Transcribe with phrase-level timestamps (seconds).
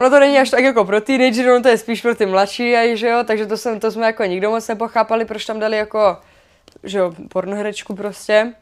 [0.00, 2.76] Ono to není až tak jako pro teenager, ono to je spíš pro ty mladší,
[2.76, 5.76] aj, že jo, takže to, jsem, to jsme jako nikdo moc nepochápali, proč tam dali
[5.76, 6.16] jako,
[6.82, 8.52] že jo, pornoherečku prostě.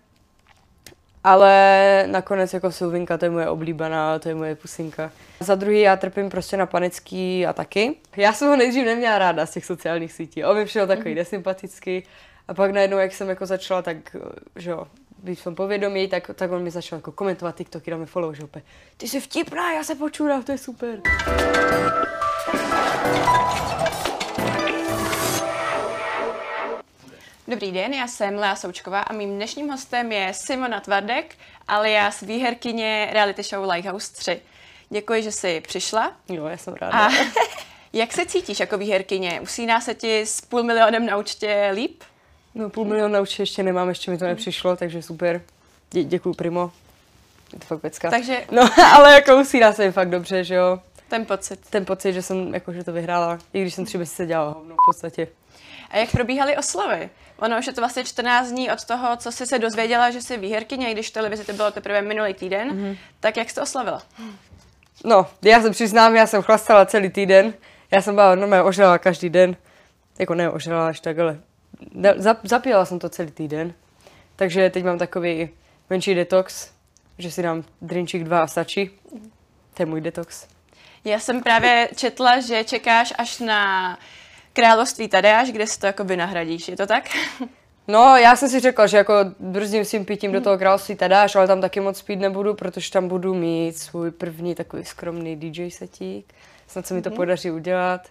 [1.25, 5.11] Ale nakonec jako Silvinka, to je moje oblíbená, to je moje pusinka.
[5.41, 7.95] Za druhý já trpím prostě na panický ataky.
[8.17, 10.45] Já jsem ho nejdřív neměla ráda z těch sociálních sítí.
[10.45, 11.17] On mi přišel takový mm.
[11.17, 12.03] nesympatický.
[12.49, 14.17] A pak najednou, jak jsem jako začala, tak,
[14.57, 14.87] že jo,
[15.23, 18.45] být v tom povědomí, tak, tak on mi začal jako komentovat TikToky, dáme follow, že
[18.45, 18.65] opět,
[18.97, 21.01] ty jsi vtipná, já se počůrám, to je super.
[27.49, 31.35] Dobrý den, já jsem Lea Součková a mým dnešním hostem je Simona Tvardek,
[31.69, 34.41] alias výherkyně reality show Lighthouse 3.
[34.91, 36.13] Děkuji, že jsi přišla.
[36.29, 36.99] Jo, já jsem ráda.
[36.99, 37.09] A
[37.93, 39.41] jak se cítíš jako výherkyně?
[39.41, 42.03] Usíná se ti s půl milionem na účtě líp?
[42.55, 45.41] No půl milionu na účtě ještě nemám, ještě mi to nepřišlo, takže super.
[45.93, 46.73] Dě- děkuji, Primo.
[47.53, 48.11] Je to fakt pecka.
[48.11, 50.81] Takže No, ale jako usíná se mi fakt dobře, že jo.
[51.09, 51.61] ten pocit.
[51.71, 54.75] Ten pocit, že jsem jako, že to vyhrála, i když jsem tři měsíce dělala hovno
[54.75, 55.29] v podstatě.
[55.91, 57.11] A jak probíhaly oslavy?
[57.39, 60.37] Ono už je to vlastně 14 dní od toho, co jsi se dozvěděla, že jsi
[60.37, 62.71] výherkyně, i když v televizi to bylo teprve minulý týden.
[62.71, 62.97] Mm-hmm.
[63.21, 64.03] Tak jak jsi to oslavila?
[65.05, 67.55] No, já se přiznám, já jsem chlastala celý týden.
[67.91, 69.57] Já jsem byla normálně ožrala každý den.
[70.19, 71.39] Jako ne ožrala až tak, ale
[72.43, 73.75] zapíjela jsem to celý týden.
[74.37, 75.49] Takže teď mám takový
[75.91, 76.71] menší detox,
[77.19, 78.91] že si dám drinčík dva a stačí.
[79.75, 80.47] To je můj detox.
[81.05, 83.99] Já jsem právě četla, že čekáš až na
[84.53, 86.69] království Tadeáš, kde si to jakoby nahradíš.
[86.69, 87.05] Je to tak?
[87.89, 91.47] No, já jsem si řekla, že jako brzdím svým pitím do toho království Tadáš, ale
[91.47, 96.35] tam taky moc pít nebudu, protože tam budu mít svůj první takový skromný DJ setík.
[96.67, 98.09] Snad se mi to podaří udělat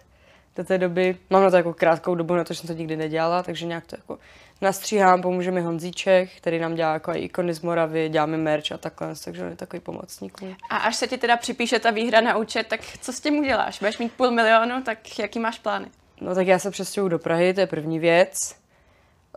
[0.58, 1.16] do té doby.
[1.30, 3.86] Mám na to jako krátkou dobu, na to, že jsem to nikdy nedělala, takže nějak
[3.86, 4.18] to jako
[4.60, 9.14] nastříhám, pomůže mi Honzíček, který nám dělá jako ikony z Moravy, děláme merch a takhle,
[9.24, 10.42] takže on je takový pomocník.
[10.70, 13.78] A až se ti teda připíše ta výhra na účet, tak co s tím uděláš?
[13.78, 15.86] Budeš mít půl milionu, tak jaký máš plány?
[16.20, 18.54] No tak já se přestěhuju do Prahy, to je první věc.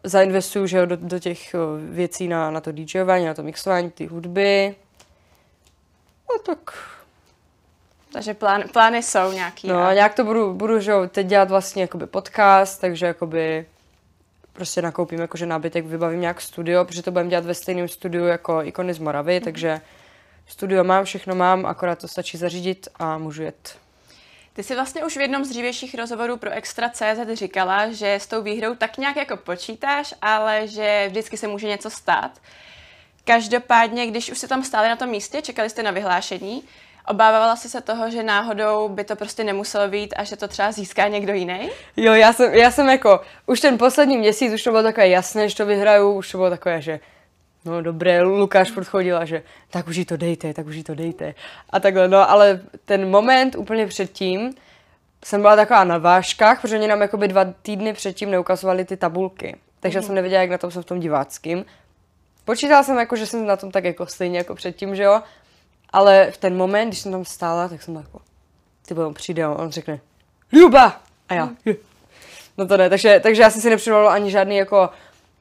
[0.03, 1.55] Zainvestuju že jo, do, do těch
[1.89, 4.75] věcí na, na to DJování, na to mixování, ty hudby.
[6.29, 6.73] No tak,
[8.13, 9.67] Takže plán, plány jsou nějaký.
[9.67, 13.65] no a- nějak to budu, budu že teď dělat vlastně jakoby podcast, takže jakoby
[14.53, 18.61] prostě nakoupím jakože nábytek, vybavím nějak studio, protože to budeme dělat ve stejném studiu jako
[18.63, 19.81] ikony z Moravy, takže
[20.47, 23.77] studio mám, všechno mám, akorát to stačí zařídit a můžu jet.
[24.53, 28.41] Ty jsi vlastně už v jednom z dřívějších rozhovorů pro Extra.cz říkala, že s tou
[28.41, 32.31] výhrou tak nějak jako počítáš, ale že vždycky se může něco stát.
[33.23, 36.63] Každopádně, když už jste tam stáli na tom místě, čekali jste na vyhlášení,
[37.07, 40.71] obávala jsi se toho, že náhodou by to prostě nemuselo být a že to třeba
[40.71, 41.69] získá někdo jiný?
[41.97, 45.49] Jo, já jsem, já jsem jako, už ten poslední měsíc, už to bylo takové jasné,
[45.49, 46.99] že to vyhraju, už to bylo takové, že
[47.65, 50.83] no dobré, Lukáš furt chodil a že tak už jí to dejte, tak už jí
[50.83, 51.35] to dejte.
[51.69, 54.55] A takhle, no, ale ten moment úplně předtím
[55.25, 59.55] jsem byla taková na vážkách, protože oni nám jakoby dva týdny předtím neukazovali ty tabulky.
[59.79, 60.05] Takže mm.
[60.05, 61.65] jsem nevěděla, jak na tom jsem v tom diváckým.
[62.45, 65.21] Počítala jsem jako, že jsem na tom tak jako stejně jako předtím, že jo.
[65.93, 68.21] Ale v ten moment, když jsem tam stála, tak jsem byla jako,
[68.85, 69.99] ty on přijde a on řekne,
[70.53, 71.01] Luba!
[71.29, 71.75] A já, "Je."
[72.57, 74.89] no to ne, takže, takže já jsem si nepřipravila ani žádný jako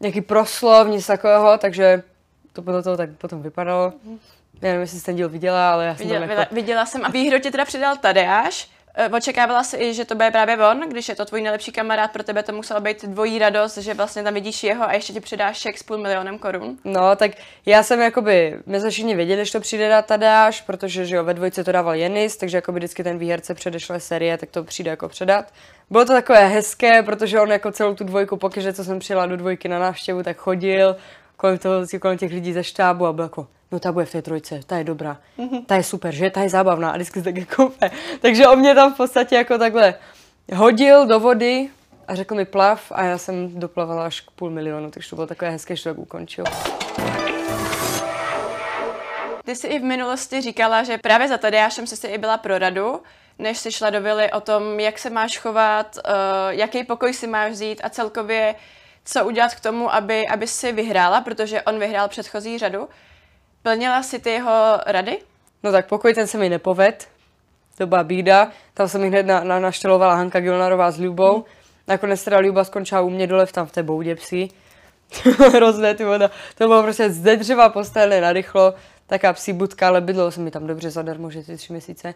[0.01, 2.03] nějaký proslov, nic takového, takže
[2.53, 3.93] to podle toho tak potom vypadalo.
[4.63, 6.55] Já nevím, jestli jsi ten díl viděla, ale já jsem viděla, jako...
[6.55, 8.71] viděla jsem a výhru ti teda přidal Tadeáš.
[8.95, 12.13] Eh, Očekávala jsi i, že to bude právě on, když je to tvůj nejlepší kamarád,
[12.13, 15.21] pro tebe to muselo být dvojí radost, že vlastně tam vidíš jeho a ještě ti
[15.21, 16.79] přidáš šek s půl milionem korun.
[16.85, 17.31] No, tak
[17.67, 21.25] já jsem jakoby, my jsme všichni věděli, že to přijde na Tadeáš, protože že jo,
[21.25, 24.91] ve dvojce to dával Jenis, takže jakoby vždycky ten výherce předešlé série, tak to přijde
[24.91, 25.53] jako předat.
[25.91, 29.37] Bylo to takové hezké, protože on jako celou tu dvojku, pokaže, co jsem přijela do
[29.37, 30.97] dvojky na návštěvu, tak chodil
[31.37, 34.23] kolem, toho, kolem těch lidí ze štábu a byl jako, no ta bude v té
[34.23, 35.19] trojce, ta je dobrá,
[35.67, 37.73] ta je super, že, ta je zábavná a vždycky tak jako.
[38.21, 39.95] Takže on mě tam v podstatě jako takhle
[40.55, 41.71] hodil do vody
[42.09, 45.27] a řekl mi plav a já jsem doplavala až k půl milionu, takže to bylo
[45.27, 46.45] takové hezké, že to tak ukončil.
[49.45, 52.59] Ty jsi i v minulosti říkala, že právě za Tadeášem jsi si i byla pro
[52.59, 53.03] radu,
[53.39, 56.13] než jsi šla do vily o tom, jak se máš chovat, uh,
[56.49, 58.55] jaký pokoj si máš vzít a celkově
[59.05, 62.89] co udělat k tomu, aby, aby si vyhrála, protože on vyhrál předchozí řadu.
[63.63, 65.19] Plnila si ty jeho rady?
[65.63, 67.09] No tak pokoj ten se mi nepoved,
[67.79, 71.45] to byla bída, tam se mi hned na, na, naštelovala Hanka Gilnarová s Ljubou, mm.
[71.89, 74.53] nakonec teda Ljuba skončila u mě dole v tam v té boudě psí,
[75.53, 78.75] hrozné ty voda, to bylo prostě ze dřeva postavené narychlo,
[79.07, 82.15] taká psí budka, ale bydlo se mi tam dobře zadarmo, že ty tři měsíce.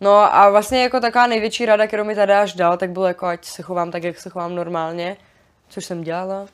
[0.00, 3.26] No a vlastně jako taková největší rada, kterou mi tady až dal, tak bylo jako
[3.26, 5.16] ať se chovám tak, jak se chovám normálně,
[5.68, 6.46] což jsem dělala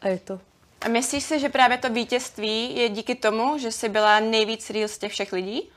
[0.00, 0.51] a je to.
[0.84, 4.88] A myslíš si, že právě to vítězství je díky tomu, že jsi byla nejvíc real
[4.88, 5.70] z těch všech lidí?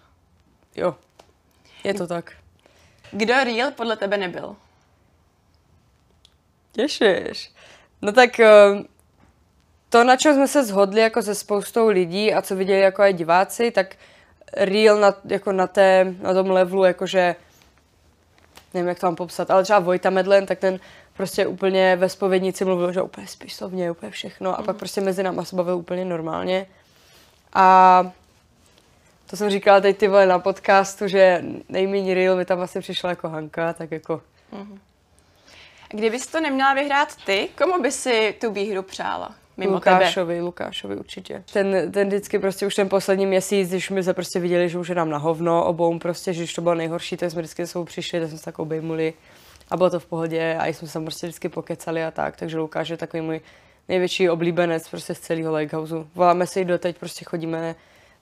[0.75, 0.95] Jo,
[1.83, 2.33] je to tak.
[3.11, 4.55] Kdo real podle tebe nebyl?
[6.71, 7.51] Těšíš.
[8.01, 8.49] No tak eh,
[9.89, 13.13] to, na čem jsme se zhodli jako se spoustou lidí a co viděli jako i
[13.13, 13.95] diváci, tak
[14.53, 17.35] real na, jako na, té, na tom levelu, jakože
[18.73, 20.79] nevím, jak to mám popsat, ale třeba Vojta Medlen, tak ten
[21.17, 25.45] prostě úplně ve spovědnici mluvil, že úplně spisovně, úplně všechno a pak prostě mezi náma
[25.45, 26.65] se bavil úplně normálně.
[27.53, 28.11] A
[29.29, 33.09] to jsem říkala teď ty vole na podcastu, že nejméně real mi tam vlastně přišla
[33.09, 34.21] jako Hanka, tak jako...
[34.51, 34.79] Mm.
[35.89, 39.35] Kdybys to neměla vyhrát ty, komu by si tu výhru přála?
[39.57, 40.45] Mimo Lukášovi, tebe.
[40.45, 41.43] Lukášovi určitě.
[41.53, 44.89] Ten, ten vždycky prostě už ten poslední měsíc, když my se prostě viděli, že už
[44.89, 47.83] je nám na hovno, obou prostě, že když to bylo nejhorší, tak jsme vždycky jsou
[47.83, 49.13] přišli, tak jsme se tak obejmuli
[49.71, 52.89] a bylo to v pohodě a jsme se prostě vždycky pokecali a tak, takže Lukáš
[52.89, 53.41] je takový můj
[53.89, 55.95] největší oblíbenec prostě z celého Lakehouse.
[56.15, 57.75] Voláme si doteď, prostě chodíme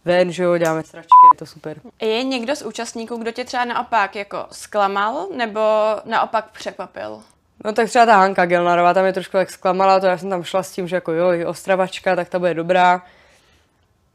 [0.05, 1.81] ven, že jo, děláme stračky, je to super.
[2.01, 5.61] Je někdo z účastníků, kdo tě třeba naopak jako zklamal nebo
[6.05, 7.21] naopak překvapil?
[7.65, 10.43] No tak třeba ta Hanka Gelnarová, tam je trošku tak zklamala, to já jsem tam
[10.43, 13.03] šla s tím, že jako jo, Ostravačka, tak ta bude dobrá.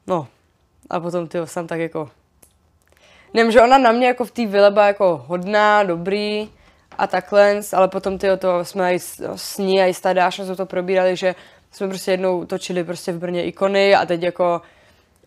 [0.07, 0.27] No,
[0.91, 2.11] a potom ty jsem tak jako...
[3.35, 6.51] Nevím, že ona na mě jako v té vyleba jako hodná, dobrý
[6.99, 10.47] a takhle, ale potom ty to jsme i s, s ní a i s Tadášem
[10.47, 11.35] jsme to probírali, že
[11.73, 14.63] jsme prostě jednou točili prostě v Brně ikony a teď jako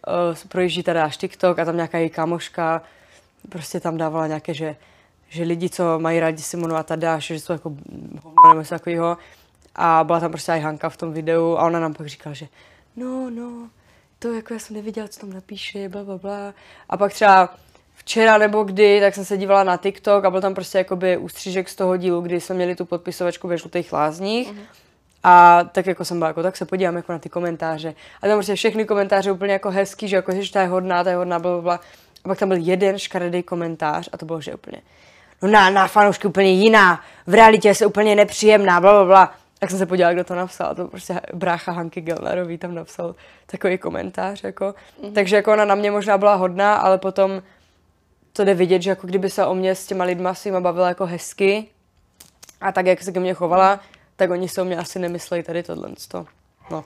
[0.08, 2.82] uh, projíždí Tadáš TikTok a tam nějaká její kamoška
[3.50, 4.76] prostě tam dávala nějaké, že
[5.32, 7.70] že lidi, co mají rádi Simonu a Tadáš, že jsou jako
[8.24, 9.18] hovno nebo něco takového.
[9.76, 12.48] A byla tam prostě i Hanka v tom videu a ona nám pak říkala, že
[12.96, 13.70] no, no,
[14.20, 16.54] to jako já jsem neviděla, co tam napíše, bla, bla, bla.
[16.90, 17.56] A pak třeba
[18.02, 21.70] včera nebo kdy, tak jsem se dívala na TikTok a byl tam prostě jakoby ústřížek
[21.70, 24.54] z toho dílu, kdy jsme měli tu podpisovačku ve žlutých lázních.
[24.54, 24.66] Mm-hmm.
[25.24, 27.94] A tak jako jsem byla, jako, tak se podívám jako na ty komentáře.
[28.22, 31.10] A tam prostě všechny komentáře úplně jako hezký, že jako, že ta je hodná, ta
[31.10, 31.80] je hodná, bla, bla.
[32.24, 34.82] A pak tam byl jeden škaredý komentář a to bylo, že úplně,
[35.42, 39.34] no na, na fanoušky úplně jiná, v realitě je úplně nepříjemná, bla, bla, bla.
[39.60, 40.76] Tak jsem se podívala, kdo to napsal.
[40.76, 43.16] To prostě brácha Hanky Gelnerový tam napsal
[43.46, 44.44] takový komentář.
[44.44, 44.76] Jako.
[45.04, 45.14] Mm.
[45.14, 47.42] Takže jako ona na mě možná byla hodná, ale potom
[48.34, 51.06] to jde vidět, že jako kdyby se o mě s těma lidma s bavila jako
[51.06, 51.68] hezky
[52.62, 53.80] a tak, jak se ke mně chovala,
[54.16, 55.90] tak oni se o mě asi nemyslejí tady tohle.
[56.72, 56.86] No.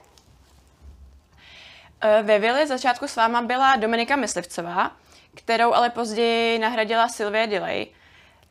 [2.01, 4.91] E, ve Vili začátku s váma byla Dominika Myslivcová,
[5.35, 7.87] kterou ale později nahradila Sylvie Delay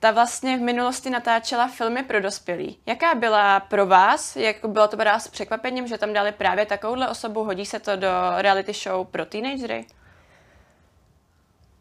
[0.05, 2.79] ta vlastně v minulosti natáčela filmy pro dospělí.
[2.87, 7.09] Jaká byla pro vás, jak bylo to pro vás překvapením, že tam dali právě takovouhle
[7.09, 9.87] osobu, hodí se to do reality show pro teenagery?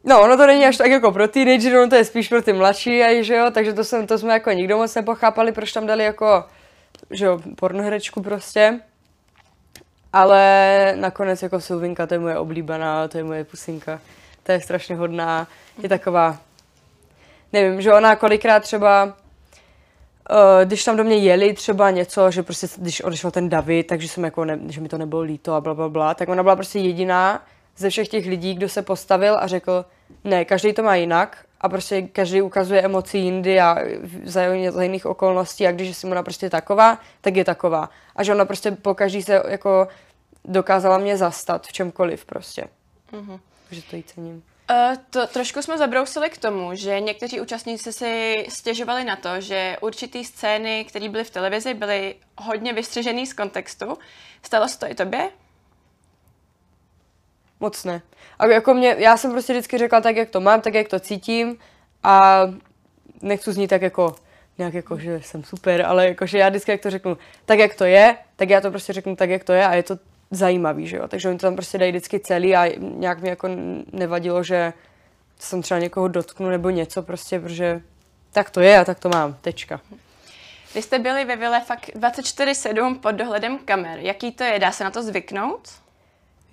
[0.03, 2.53] No, ono to není až tak jako pro teenagery, ono to je spíš pro ty
[2.53, 5.87] mladší, aj, že jo, takže to, jsem, to jsme jako nikdo moc nepochápali, proč tam
[5.87, 6.43] dali jako,
[7.11, 8.79] že jo, pornoherečku prostě.
[10.13, 13.99] Ale nakonec jako Silvinka, to je moje oblíbená, to je moje pusinka.
[14.43, 15.47] To je strašně hodná,
[15.83, 16.37] je taková
[17.53, 19.13] nevím, že ona kolikrát třeba, uh,
[20.65, 24.23] když tam do mě jeli třeba něco, že prostě, když odešel ten David, takže jsem
[24.23, 26.79] jako, ne, že mi to nebylo líto a bla, bla, bla, tak ona byla prostě
[26.79, 27.45] jediná
[27.77, 29.85] ze všech těch lidí, kdo se postavil a řekl,
[30.23, 33.77] ne, každý to má jinak a prostě každý ukazuje emoci jindy a
[34.23, 37.89] za, za jiných okolností a když je Simona prostě taková, tak je taková.
[38.15, 39.87] A že ona prostě po každý se jako
[40.45, 42.67] dokázala mě zastat v čemkoliv prostě.
[43.11, 43.39] Mm-hmm.
[43.69, 44.43] Takže to jí cením.
[44.71, 49.77] Uh, to trošku jsme zabrousili k tomu, že někteří účastníci si stěžovali na to, že
[49.81, 53.97] určitý scény, které byly v televizi, byly hodně vystřežený z kontextu.
[54.43, 55.29] Stalo se to i tobě?
[57.63, 58.01] Moc ne.
[58.39, 60.99] A jako mě, já jsem prostě vždycky řekla tak, jak to mám, tak, jak to
[60.99, 61.57] cítím
[62.03, 62.41] a
[63.21, 64.15] nechci znít tak jako
[64.57, 67.85] nějak jako, že jsem super, ale jakože já vždycky, jak to řeknu, tak, jak to
[67.85, 69.97] je, tak já to prostě řeknu tak, jak to je a je to
[70.31, 71.07] zajímavý, že jo.
[71.07, 73.49] Takže oni to tam prostě dají vždycky celý a nějak mi jako
[73.91, 74.73] nevadilo, že
[75.39, 77.81] jsem třeba někoho dotknu nebo něco prostě, protože
[78.31, 79.81] tak to je a tak to mám, tečka.
[80.75, 83.99] Vy jste byli ve vile fakt 24-7 pod dohledem kamer.
[83.99, 84.59] Jaký to je?
[84.59, 85.82] Dá se na to zvyknout?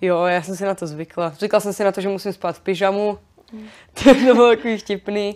[0.01, 1.29] Jo, já jsem si na to zvykla.
[1.29, 3.17] Zvykla jsem si na to, že musím spát v pyžamu.
[3.53, 3.67] Mm.
[4.03, 5.35] to bylo takový vtipný.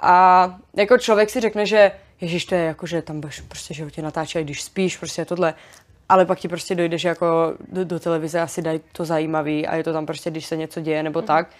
[0.00, 3.90] A jako člověk si řekne, že Ježíš, to je jako, že tam budeš prostě, že
[3.90, 5.54] tě natáčí, když spíš, prostě tohle
[6.08, 9.76] ale pak ti prostě dojde, že jako do, do televize asi dají to zajímavý a
[9.76, 11.26] je to tam prostě, když se něco děje nebo mm.
[11.26, 11.50] tak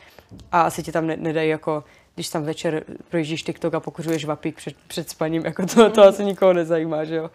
[0.52, 1.84] a asi ti tam ne, nedají jako
[2.14, 6.24] když tam večer projíždíš TikTok a pokuřuješ vapík před, před spaním, jako to, to asi
[6.24, 7.30] nikoho nezajímá, že jo.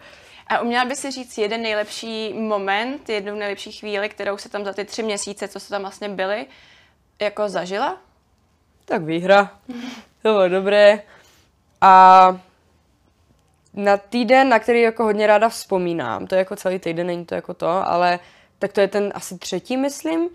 [0.48, 4.72] A uměla by si říct jeden nejlepší moment, jednu nejlepší chvíli, kterou se tam za
[4.72, 6.46] ty tři měsíce, co se tam vlastně byly,
[7.20, 7.96] jako zažila?
[8.84, 9.50] Tak výhra.
[10.22, 11.02] to bylo dobré.
[11.80, 12.40] A
[13.74, 17.34] na týden, na který jako hodně ráda vzpomínám, to je jako celý týden, není to
[17.34, 18.18] jako to, ale
[18.58, 20.28] tak to je ten asi třetí, myslím,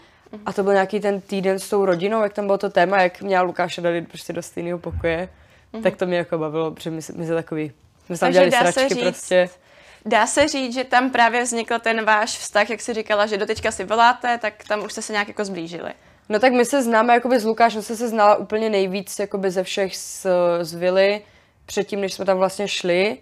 [0.46, 3.22] a to byl nějaký ten týden s tou rodinou, jak tam bylo to téma, jak
[3.22, 5.30] měla Lukáše dali prostě do stejného pokoje.
[5.84, 7.72] tak to mě jako bavilo, protože my, jsme- my jsme takový,
[8.10, 9.50] my jsme dělali sračky říct- prostě.
[10.06, 13.72] Dá se říct, že tam právě vznikl ten váš vztah, jak jsi říkala, že doteďka
[13.72, 15.94] si voláte, tak tam už jste se nějak jako zblížili.
[16.30, 19.64] No tak my se známe jakoby s Lukášem, jsem se znala úplně nejvíc jakoby ze
[19.64, 20.28] všech z,
[20.62, 21.22] z Vily,
[21.66, 23.18] předtím, než jsme tam vlastně šli.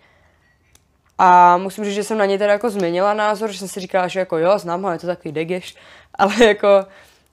[1.18, 4.08] A musím říct, že jsem na něj teda jako změnila názor, že jsem si říkala,
[4.08, 5.76] že jako jo, znám ho, je to takový degeš,
[6.16, 6.86] ale jako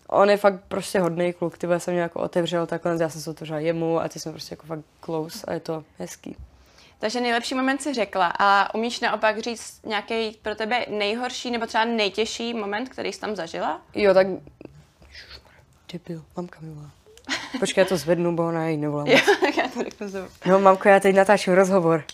[0.09, 3.21] on je fakt prostě hodný kluk, ty vole, jsem mě jako otevřel takhle, já jsem
[3.21, 6.37] se otevřela jemu a ty jsme prostě jako fakt close a je to hezký.
[6.99, 8.33] Takže nejlepší moment si řekla.
[8.39, 13.37] A umíš naopak říct nějaký pro tebe nejhorší nebo třeba nejtěžší moment, který jsi tam
[13.37, 13.81] zažila?
[13.95, 14.27] Jo, tak...
[15.93, 16.91] Debil, mamka mi volá.
[17.61, 19.05] Počkej, já to zvednu, bo ona jí nevolá.
[19.09, 20.29] Jo, tak já to řeknu znovu.
[20.47, 22.05] No, mamko, já teď natáčím rozhovor.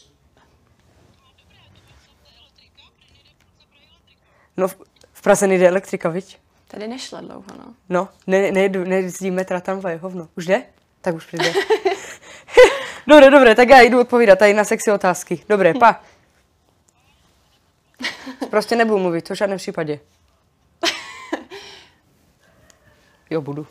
[4.56, 4.76] No, v,
[5.12, 6.38] v Praze nejde elektrika, viď?
[6.68, 7.74] Tady nešla dlouho, no.
[7.88, 10.28] No, ne, nejdu, nejezdí metra tramvaj, hovno.
[10.36, 10.62] Už jde?
[11.00, 11.52] Tak už přijde.
[13.06, 15.44] dobré, dobré, tak já jdu odpovídat tady na sexy otázky.
[15.48, 16.00] Dobré, pa.
[18.50, 20.00] Prostě nebudu mluvit, to v žádném případě.
[23.30, 23.66] Jo, budu.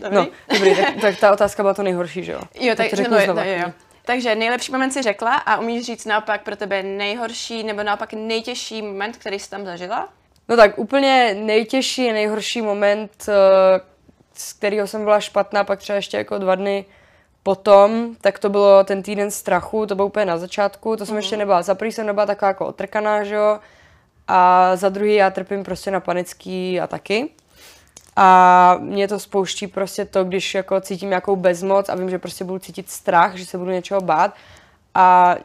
[0.00, 0.16] Dobrý?
[0.16, 2.40] No, dobrý, tak, tak ta otázka byla to nejhorší, že jo?
[2.60, 3.44] Jo, tak, to řeknu nebo, znova.
[3.44, 3.72] no, jo, jo.
[4.04, 8.82] Takže nejlepší moment si řekla a umíš říct naopak pro tebe nejhorší nebo naopak nejtěžší
[8.82, 10.08] moment, který jsi tam zažila?
[10.48, 13.80] No tak úplně nejtěžší, nejhorší moment, eh,
[14.34, 16.84] z kterého jsem byla špatná, pak třeba ještě jako dva dny
[17.42, 21.36] potom, tak to bylo ten týden strachu, to bylo úplně na začátku, to jsem ještě
[21.36, 23.58] nebyla, za prvý jsem nebyla taková jako otrkaná, že jo,
[24.28, 27.30] a za druhý já trpím prostě na panický ataky.
[28.16, 32.44] A mě to spouští prostě to, když jako cítím nějakou bezmoc a vím, že prostě
[32.44, 34.34] budu cítit strach, že se budu něčeho bát.
[34.94, 35.36] A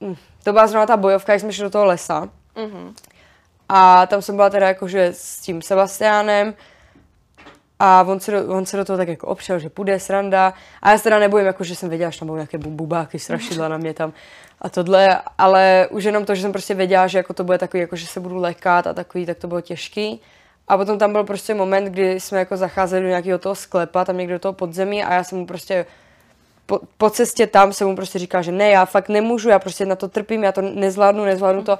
[0.00, 2.28] hm, to byla zrovna ta bojovka, jak jsme šli do toho lesa.
[2.56, 2.94] Mhm.
[3.68, 6.54] A tam jsem byla teda jakože s tím Sebastiánem
[7.82, 10.54] a on se, do, on se do toho tak jako opřel, že půjde sranda.
[10.82, 13.18] A já se teda nebojím, jako že jsem věděla, že tam budou nějaké bu- bubáky,
[13.18, 14.12] strašidla na mě tam
[14.60, 17.80] a tohle, ale už jenom to, že jsem prostě věděla, že jako to bude takový,
[17.80, 20.20] jako že se budu lekat a takový, tak to bylo těžký.
[20.68, 24.18] A potom tam byl prostě moment, kdy jsme jako zacházeli do nějakého toho sklepa, tam
[24.18, 25.86] někdo do toho podzemí a já jsem mu prostě
[26.66, 29.86] po, po cestě tam jsem mu prostě říkal, že ne, já fakt nemůžu, já prostě
[29.86, 31.78] na to trpím, já to nezvládnu, nezvládnu to.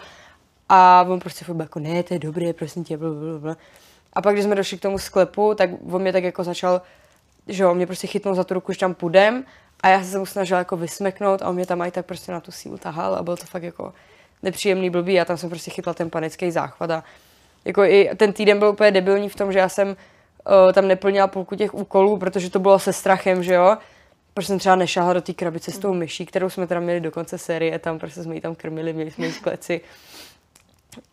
[0.68, 3.56] A on prostě byl jako, ne, to je dobré, prosím tě, blablabla.
[4.12, 6.82] A pak, když jsme došli k tomu sklepu, tak on mě tak jako začal,
[7.48, 9.44] že on mě prostě chytnul za tu ruku, že tam půjdem
[9.80, 12.40] a já se mu snažila jako vysmeknout a on mě tam aj tak prostě na
[12.40, 13.92] tu sílu tahal a bylo to fakt jako
[14.42, 15.14] nepříjemný blbý.
[15.14, 17.04] Já tam jsem prostě chytla ten panický záchvat a
[17.64, 21.26] jako i ten týden byl úplně debilní v tom, že já jsem uh, tam neplnila
[21.26, 23.76] půlku těch úkolů, protože to bylo se strachem, že jo.
[24.34, 27.10] Protože jsem třeba nešáhla do té krabice s tou myší, kterou jsme teda měli do
[27.10, 29.80] konce série, tam prostě jsme ji tam krmili, měli jsme ji v kleci.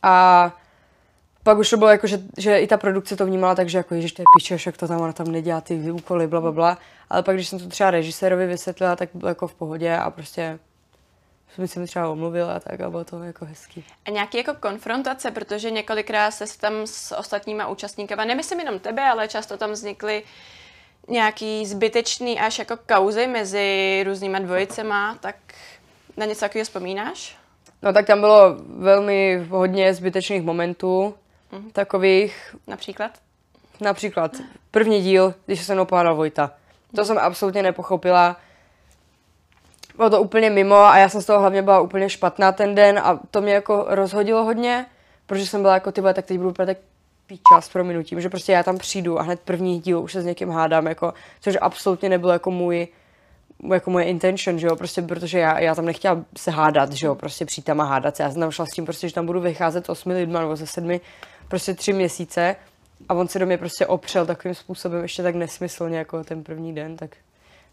[0.03, 0.51] A
[1.47, 3.95] pak už to bylo jako, že, že i ta produkce to vnímala tak, že jako
[3.95, 6.77] ježiš, to je piče, jak to tam ona tam nedělá ty úkoly, bla, bla, bla.
[7.09, 10.59] Ale pak, když jsem to třeba režisérovi vysvětlila, tak bylo jako v pohodě a prostě
[11.55, 13.83] jsem se mi třeba omluvila a tak a bylo to jako hezký.
[14.05, 19.27] A nějaký jako konfrontace, protože několikrát se tam s ostatníma účastníkama, nemyslím jenom tebe, ale
[19.27, 20.23] často tam vznikly
[21.07, 25.35] nějaký zbytečný až jako kauzy mezi různýma dvojicema, tak
[26.17, 27.37] na něco takového vzpomínáš?
[27.81, 31.15] No tak tam bylo velmi hodně zbytečných momentů,
[31.73, 33.11] takových, Například?
[33.81, 34.31] například
[34.71, 36.51] první díl, když se mnou pohádal Vojta.
[36.95, 38.37] To jsem absolutně nepochopila.
[39.95, 42.99] Bylo to úplně mimo a já jsem z toho hlavně byla úplně špatná ten den
[42.99, 44.85] a to mě jako rozhodilo hodně,
[45.25, 46.77] protože jsem byla jako ty tak teď budu tak
[47.27, 50.25] píča s prominutím, že prostě já tam přijdu a hned první díl už se s
[50.25, 52.87] někým hádám, jako, což absolutně nebylo jako můj,
[53.73, 57.15] jako moje intention, že jo, prostě protože já, já tam nechtěla se hádat, že jo,
[57.15, 58.23] prostě přijít tam a hádat se.
[58.23, 60.55] Já jsem tam šla s tím prostě, že tam budu vycházet s osmi lidma nebo
[60.55, 61.01] ze sedmi,
[61.47, 62.55] prostě tři měsíce
[63.09, 66.75] a on se do mě prostě opřel takovým způsobem ještě tak nesmyslně jako ten první
[66.75, 67.09] den, tak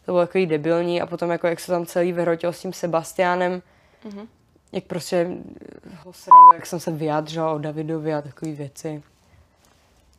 [0.06, 3.62] to bylo takový debilní a potom jako jak se tam celý vyhrotil s tím Sebastiánem,
[4.04, 4.26] Mhm.
[4.72, 5.28] jak prostě
[6.04, 9.02] ho sralo, jak jsem se vyjádřila o Davidovi a takové věci.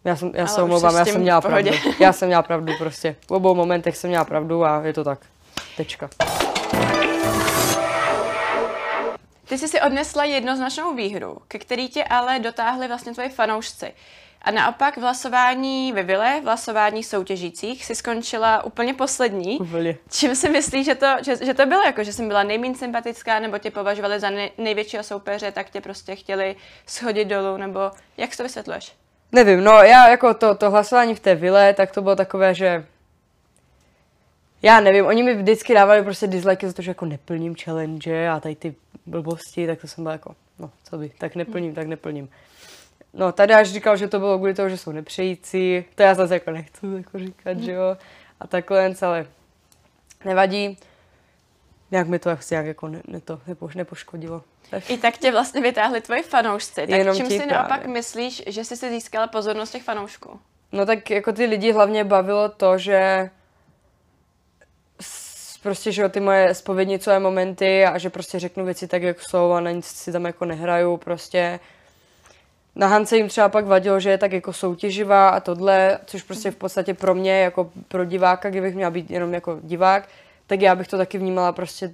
[0.03, 1.71] Já, jsem, já Ale se omlouvám, já jsem měla pravdu.
[1.99, 3.15] Já jsem měla pravdu prostě.
[3.27, 5.19] V obou momentech jsem měla pravdu a je to tak.
[5.77, 6.09] Tečka.
[9.45, 13.93] Ty jsi si odnesla jednoznačnou výhru, ke který tě ale dotáhli vlastně tvoji fanoušci.
[14.41, 19.59] A naopak v hlasování ve Vile, v hlasování soutěžících, si skončila úplně poslední.
[19.59, 19.97] Úplně.
[20.11, 23.39] Čím si myslíš, že to, že, že to bylo jako, že jsem byla nejméně sympatická,
[23.39, 27.79] nebo tě považovali za nej, největšího soupeře, tak tě prostě chtěli schodit dolů, nebo
[28.17, 28.93] jak si to vysvětluješ?
[29.31, 32.85] Nevím, no já jako to, to hlasování v té vile, tak to bylo takové, že
[34.61, 38.39] já nevím, oni mi vždycky dávali prostě dislike za to, že jako neplním challenge a
[38.39, 42.29] tady ty blbosti, tak to jsem byla jako, no co by, tak neplním, tak neplním.
[43.13, 46.33] No tady až říkal, že to bylo kvůli toho, že jsou nepřející, to já zase
[46.33, 47.97] jako nechci jako říkat, že jo,
[48.39, 49.27] a takhle, ale
[50.25, 50.77] nevadí.
[51.91, 54.41] nějak mi to asi nějak jako ne, ne to nepo, nepoškodilo.
[54.69, 54.89] Tak.
[54.89, 56.75] I tak tě vlastně vytáhli tvoji fanoušci.
[56.75, 57.53] Tak Jenom čím si právě.
[57.53, 60.39] naopak myslíš, že jsi si získala pozornost těch fanoušků?
[60.71, 63.29] No tak jako ty lidi hlavně bavilo to, že
[65.65, 69.51] prostě, že jo, ty moje spovědnicové momenty a že prostě řeknu věci tak, jak jsou
[69.51, 71.59] a na nic si tam jako nehraju, prostě.
[72.75, 76.51] Na Hance jim třeba pak vadilo, že je tak jako soutěživá a tohle, což prostě
[76.51, 80.09] v podstatě pro mě, jako pro diváka, kdybych měla být jenom jako divák,
[80.47, 81.93] tak já bych to taky vnímala prostě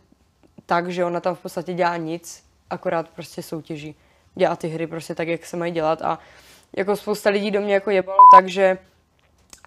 [0.66, 3.96] tak, že ona tam v podstatě dělá nic, akorát prostě soutěží.
[4.36, 6.20] Dělá ty hry prostě tak, jak se mají dělat a
[6.78, 8.78] jako spousta lidí do mě jako jebalo tak, že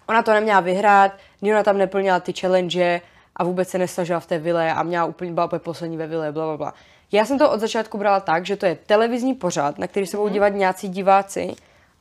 [0.07, 3.01] ona to neměla vyhrát, ona tam neplnila ty challenge
[3.35, 6.31] a vůbec se nesnažila v té vile a měla úplně, byla úplně poslední ve vile,
[6.31, 6.73] bla, bla, bla.
[7.11, 10.17] Já jsem to od začátku brala tak, že to je televizní pořad, na který se
[10.17, 11.55] budou dívat nějací diváci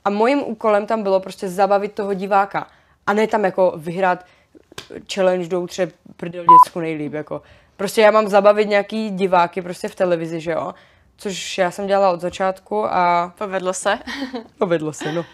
[0.05, 2.67] a mojím úkolem tam bylo prostě zabavit toho diváka
[3.07, 4.25] a ne tam jako vyhrát
[5.15, 7.43] challenge do utře prdel děcku nejlíp, jako.
[7.77, 10.75] Prostě já mám zabavit nějaký diváky prostě v televizi, že jo,
[11.17, 13.99] což já jsem dělala od začátku a Povedlo se.
[14.59, 15.25] povedlo se, no.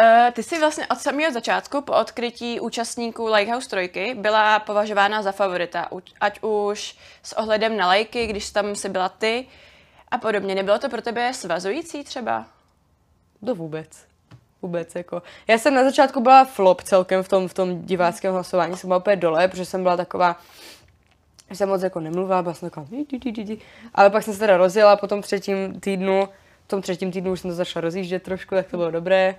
[0.00, 5.32] Uh, ty jsi vlastně od samého začátku po odkrytí účastníků Lighthouse 3 byla považována za
[5.32, 5.88] favorita,
[6.20, 9.46] ať už s ohledem na lajky, když tam si byla ty
[10.10, 10.54] a podobně.
[10.54, 12.46] Nebylo to pro tebe svazující třeba?
[13.46, 13.88] To vůbec.
[14.62, 15.22] Vůbec, jako.
[15.48, 18.98] Já jsem na začátku byla flop celkem v tom, v tom diváckém hlasování, jsem byla
[18.98, 20.36] úplně dole, protože jsem byla taková,
[21.50, 22.86] že jsem moc jako nemluvila, byla jsem taková,
[23.94, 26.28] ale pak jsem se teda rozjela po tom třetím týdnu,
[26.64, 29.36] v tom třetím týdnu už jsem to začala rozjíždět trošku, tak to bylo dobré.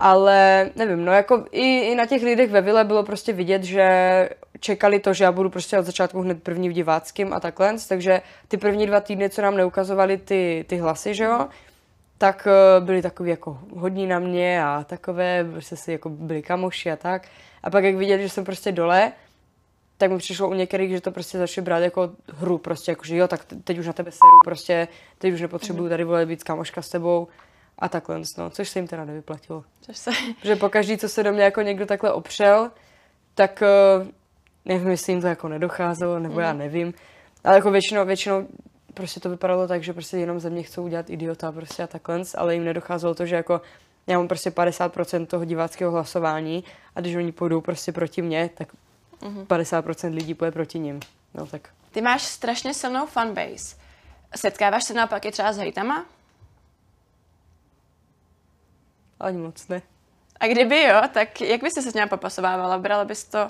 [0.00, 4.28] Ale nevím, no jako i, i na těch lidech ve vile bylo prostě vidět, že
[4.60, 8.22] čekali to, že já budu prostě od začátku hned první v diváckým a takhle, takže
[8.48, 11.48] ty první dva týdny, co nám neukazovali ty, ty hlasy, že jo,
[12.18, 16.90] tak eh, byli takový jako hodní na mě a takové, prostě si jako byli kamoši
[16.90, 17.28] a tak.
[17.62, 19.12] A pak jak viděli, že jsem prostě dole,
[19.98, 23.16] tak mi přišlo u některých, že to prostě začali brát jako hru, prostě jako, že
[23.16, 26.82] jo, tak teď už na tebe seru, prostě teď už nepotřebuju tady vole být kamoška
[26.82, 27.28] s tebou
[27.80, 29.64] a takhle, no, což se jim teda nevyplatilo.
[29.80, 30.10] Což se...
[30.40, 32.70] Protože pokaždý, co se do mě jako někdo takhle opřel,
[33.34, 34.06] tak eh,
[34.64, 36.94] nevím, jestli jim to jako nedocházelo, nebo já nevím,
[37.44, 38.46] ale jako většinou, většinou
[38.94, 42.22] prostě to vypadalo tak, že prostě jenom ze mě chcou udělat idiota prostě a takhle,
[42.36, 43.60] ale jim nedocházelo to, že jako
[44.06, 46.64] já mám prostě 50% toho diváckého hlasování
[46.96, 48.68] a když oni půjdou prostě proti mně, tak
[49.20, 51.00] 50% lidí půjde proti ním.
[51.34, 53.76] No tak Ty máš strašně silnou fanbase.
[54.36, 56.06] Setkáváš se naopak i třeba s hejtama?
[59.20, 59.82] Ani moc ne.
[60.40, 62.78] A kdyby jo, tak jak bys se s ním popasovávala?
[62.78, 63.48] Brala bys to...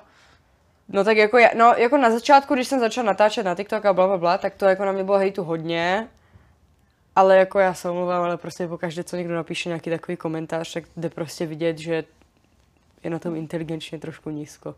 [0.88, 3.92] No tak jako, já, no, jako na začátku, když jsem začala natáčet na TikTok a
[3.92, 6.09] bla, bla, bla, tak to jako na mě bylo hejtu hodně.
[7.16, 10.85] Ale jako já se omlouvám, ale prostě pokaždé, co někdo napíše nějaký takový komentář, tak
[10.96, 12.04] jde prostě vidět, že
[13.04, 14.74] je na tom inteligenčně trošku nízko.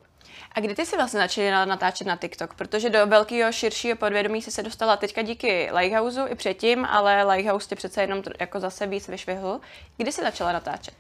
[0.53, 2.55] A kdy ty jsi vlastně začala natáčet na TikTok?
[2.55, 7.69] Protože do velkého, širšího podvědomí jsi se dostala teďka díky Lighthouseu i předtím, ale Lighthouse
[7.69, 9.61] tě přece jenom jako zase víc vyšvihl.
[9.97, 10.95] Kdy jsi začala natáčet?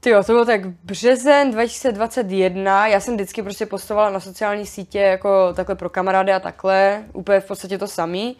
[0.00, 4.98] Ty jo, to bylo tak březen 2021, já jsem vždycky prostě postovala na sociální sítě
[4.98, 8.36] jako takhle pro kamarády a takhle, úplně v podstatě to samý.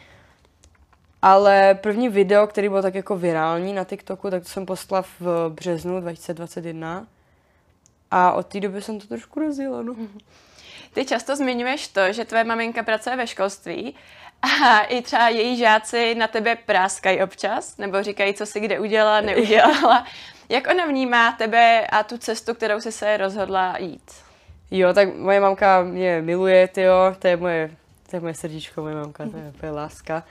[1.22, 5.48] Ale první video, který byl tak jako virální na TikToku, tak to jsem postala v
[5.48, 7.06] březnu 2021.
[8.16, 9.94] A od té doby jsem to trošku rozjela, no.
[10.92, 13.94] Ty často zmiňuješ to, že tvoje maminka pracuje ve školství
[14.42, 19.20] a i třeba její žáci na tebe práskají občas, nebo říkají, co si kde udělala,
[19.20, 20.06] neudělala.
[20.48, 24.12] Jak ona vnímá tebe a tu cestu, kterou jsi se rozhodla jít?
[24.70, 27.70] Jo, tak moje mamka mě miluje, jo, to je moje,
[28.10, 30.24] to je moje srdíčko, moje mamka, to je, to je láska.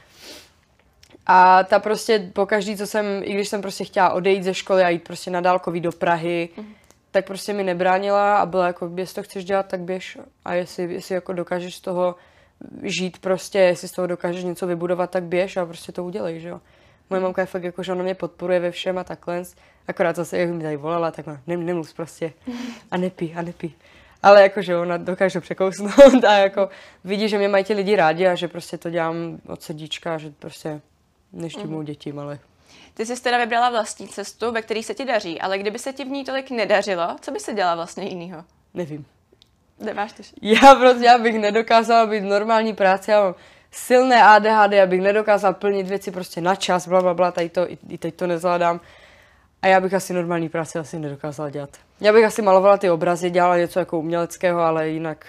[1.26, 4.89] A ta prostě pokaždý, co jsem, i když jsem prostě chtěla odejít ze školy a
[4.89, 6.74] jít prostě na dálkový do Prahy, mm.
[7.13, 10.17] Tak prostě mi nebránila a byla jako, jestli to chceš dělat, tak běž.
[10.45, 12.15] A jestli, jestli jako dokážeš z toho
[12.84, 16.49] žít prostě, jestli z toho dokážeš něco vybudovat, tak běž a prostě to udělej, že
[16.49, 16.62] jo.
[17.10, 19.43] Moje mamka je fakt jako, že ona mě podporuje ve všem a takhle.
[19.88, 22.34] Akorát zase, jak mi tady volala, tak má, nem, nemluv prostě
[22.91, 23.76] a nepí, a nepí.
[24.23, 26.69] Ale jakože ona dokáže překousnout a jako
[27.04, 30.32] vidí, že mě mají ti lidi rádi a že prostě to dělám od srdíčka, že
[30.39, 30.82] prostě
[31.34, 31.86] neštímou mm.
[31.86, 32.39] děti malé.
[32.93, 36.06] Ty jsi teda vybrala vlastní cestu, ve které se ti daří, ale kdyby se ti
[36.06, 38.43] v ní tolik nedařilo, co by se dělala vlastně jinýho?
[38.73, 39.06] Nevím.
[39.79, 43.36] Nemáš to Já prostě, já bych nedokázala být v normální práci, já mám
[43.71, 47.77] silné ADHD, abych nedokázala plnit věci prostě na čas, bla, bla, bla, tady to, i,
[47.89, 48.79] i teď to nezvládám.
[49.62, 51.69] A já bych asi normální práci asi nedokázala dělat.
[52.01, 55.25] Já bych asi malovala ty obrazy, dělala něco jako uměleckého, ale jinak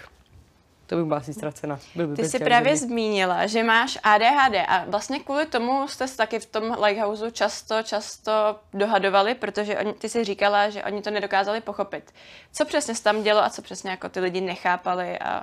[0.86, 1.78] to bych byla asi ztracena.
[1.94, 2.88] Byl by Ty jsi právě země.
[2.88, 7.82] zmínila, že máš ADHD a vlastně kvůli tomu jste se taky v tom Lighthouseu často,
[7.82, 8.32] často
[8.74, 12.14] dohadovali, protože oni, ty jsi říkala, že oni to nedokázali pochopit.
[12.52, 15.42] Co přesně se tam dělo a co přesně jako ty lidi nechápali a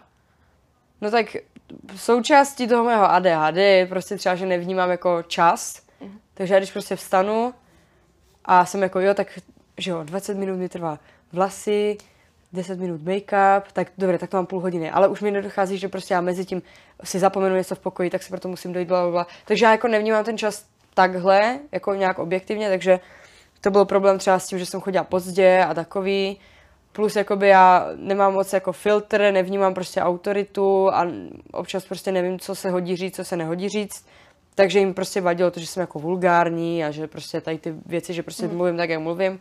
[1.01, 1.25] No tak
[1.95, 5.81] součástí toho mého ADHD je prostě třeba, že nevnímám jako čas.
[6.01, 6.19] Mhm.
[6.33, 7.53] Takže já když prostě vstanu
[8.45, 9.39] a jsem jako jo, tak
[9.77, 10.99] že jo, 20 minut mi trvá
[11.31, 11.97] vlasy,
[12.53, 15.87] 10 minut make-up, tak dobré, tak to mám půl hodiny, ale už mi nedochází, že
[15.87, 16.61] prostě já mezi tím
[17.03, 19.27] si zapomenu něco v pokoji, tak si proto musím dojít, bla, bla, bla.
[19.45, 22.99] Takže já jako nevnímám ten čas takhle, jako nějak objektivně, takže
[23.61, 26.39] to byl problém třeba s tím, že jsem chodila pozdě a takový.
[26.91, 31.07] Plus jakoby já nemám moc jako filtr, nevnímám prostě autoritu a
[31.51, 34.05] občas prostě nevím, co se hodí říct, co se nehodí říct.
[34.55, 38.13] Takže jim prostě vadilo to, že jsem jako vulgární a že prostě tady ty věci,
[38.13, 38.55] že prostě mm.
[38.55, 39.39] mluvím tak, jak mluvím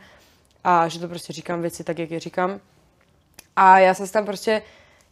[0.64, 2.60] a že to prostě říkám věci tak, jak je říkám.
[3.56, 4.62] A já jsem se tam prostě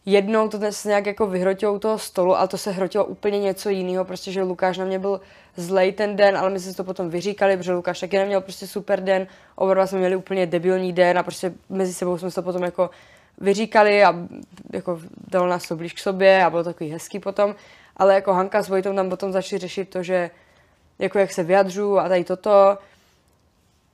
[0.05, 3.69] jednou to se nějak jako vyhrotilo u toho stolu, ale to se hrotilo úplně něco
[3.69, 5.21] jiného, prostě, že Lukáš na mě byl
[5.55, 9.03] zlej ten den, ale my jsme to potom vyříkali, protože Lukáš taky neměl prostě super
[9.03, 12.41] den, oba dva jsme měli úplně debilní den a prostě mezi sebou jsme se to
[12.41, 12.89] potom jako
[13.37, 14.15] vyříkali a
[14.73, 17.55] jako dalo nás to blíž k sobě a bylo takový hezký potom,
[17.97, 20.29] ale jako Hanka s Vojtou tam potom začali řešit to, že
[20.99, 22.77] jako jak se vyjadřu a tady toto,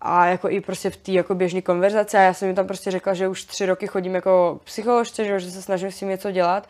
[0.02, 2.18] a jako i prostě v té jako běžné konverzaci.
[2.18, 5.40] A já jsem jim tam prostě řekla, že už tři roky chodím jako psycholožce, že,
[5.40, 6.70] že se snažím s tím něco dělat.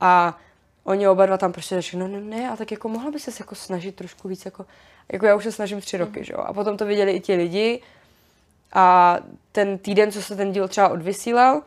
[0.00, 0.38] A
[0.84, 3.30] oni oba dva tam prostě řekli, no ne, ne, a tak jako mohla by se
[3.40, 4.66] jako snažit trošku víc, jako,
[5.12, 6.24] jako já už se snažím tři roky, mm.
[6.24, 7.82] že jo, a potom to viděli i ti lidi.
[8.72, 9.18] A
[9.52, 11.62] ten týden, co se ten díl třeba odvysílal,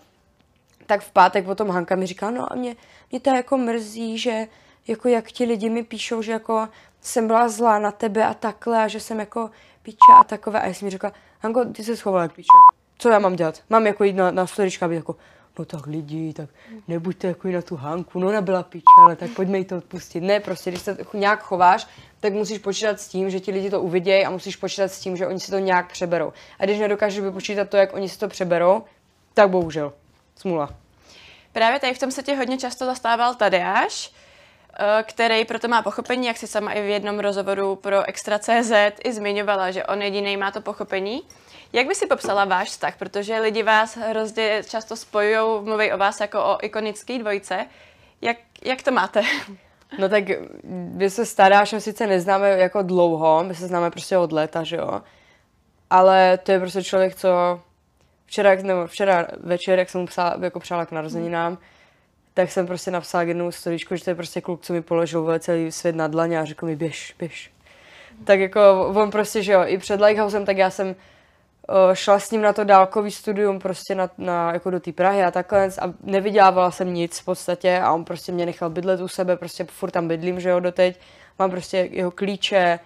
[0.86, 2.76] tak v pátek potom Hanka mi říká, no a mě,
[3.12, 4.48] mě to jako mrzí, že
[4.88, 6.68] jako jak ti lidi mi píšou, že jako
[7.04, 9.50] jsem byla zlá na tebe a takhle a že jsem jako
[9.84, 10.62] piča a takové.
[10.62, 12.48] A já jsem mi řekla, Hanko, ty se schovala jak piča.
[12.98, 13.62] Co já mám dělat?
[13.70, 15.16] Mám jako jít na, na storička, být jako,
[15.60, 16.50] no tak lidi, tak
[16.88, 20.24] nebuďte jako na tu Hanku, no ona byla piča, ale tak pojďme jí to odpustit.
[20.24, 21.88] Ne, prostě, když se nějak chováš,
[22.20, 25.18] tak musíš počítat s tím, že ti lidi to uvidějí a musíš počítat s tím,
[25.18, 26.34] že oni si to nějak přeberou.
[26.60, 28.84] A když nedokážeš vypočítat to, jak oni si to přeberou,
[29.34, 29.94] tak bohužel.
[30.36, 30.70] Smula.
[31.52, 34.14] Právě tady v tom se tě hodně často zastával Tadeáš,
[35.04, 38.72] který proto má pochopení, jak si sama i v jednom rozhovoru pro Extra.cz
[39.04, 41.22] i zmiňovala, že on jediný má to pochopení.
[41.74, 42.98] Jak by si popsala váš vztah?
[42.98, 47.66] Protože lidi vás hrozně často spojují, mluví o vás jako o ikonické dvojce.
[48.22, 49.22] Jak, jak to máte?
[50.00, 50.24] No tak
[50.64, 55.02] my se staráš, sice neznáme jako dlouho, my se známe prostě od léta, že jo.
[55.90, 57.62] Ale to je prostě člověk, co
[58.26, 61.62] včera, nebo včera večer, jak jsem mu psala, jako přála k narozeninám, hmm
[62.34, 65.72] tak jsem prostě napsala jednu storičku, že to je prostě kluk, co mi položil celý
[65.72, 67.52] svět na dlaně a řekl mi běž, běž.
[68.24, 70.96] Tak jako on prostě, že jo, i před Lighthousem, tak já jsem
[71.94, 75.32] šla s ním na to dálkový studium prostě na, na jako do té Prahy a
[75.32, 79.38] takhle a nevydělávala jsem nic v podstatě a on prostě mě nechal bydlet u sebe,
[79.38, 81.00] prostě furt tam bydlím, že jo, doteď.
[81.40, 82.80] Mám prostě jeho klíče,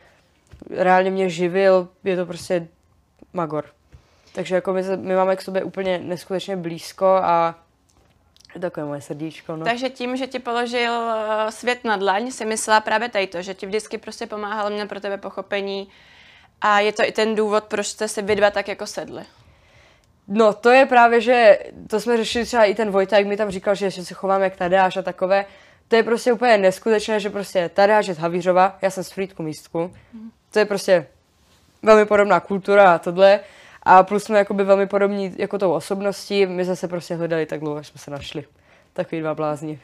[0.69, 2.67] reálně mě živil, je to prostě
[3.33, 3.65] magor.
[4.35, 7.55] Takže jako my, my máme k sobě úplně neskutečně blízko a
[8.61, 9.65] Takové moje srdíčko, no.
[9.65, 13.53] Takže tím, že ti položil eh, svět na dlaň, si myslela právě tady to, že
[13.53, 15.87] ti vždycky prostě pomáhal, měl pro tebe pochopení
[16.61, 19.23] a je to i ten důvod, proč jste si vy dva tak jako sedli.
[20.27, 23.49] No, to je právě, že to jsme řešili třeba i ten Vojta, jak mi tam
[23.49, 25.45] říkal, že, že se chováme jak Tadeáš a takové.
[25.87, 29.43] To je prostě úplně neskutečné, že prostě Tadeáš je z Havířova, já jsem z Frýdku
[29.43, 29.93] místku.
[30.51, 31.07] To je prostě
[31.83, 33.39] velmi podobná kultura a tohle.
[33.89, 37.77] A plus jsme jakoby velmi podobní jako tou osobností, my zase prostě hledali tak dlouho,
[37.77, 38.45] až jsme se našli.
[38.93, 39.79] Takový dva blázni.